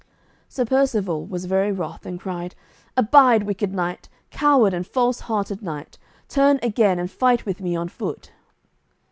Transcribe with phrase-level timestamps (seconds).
[0.49, 2.55] Sir Percivale was very wroth, and cried,
[2.97, 7.87] "Abide, wicked knight, coward and false hearted knight, turn again and fight with me on
[7.87, 8.31] foot."